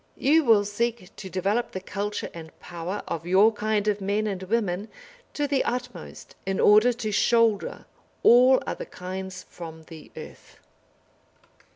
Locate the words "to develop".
1.15-1.73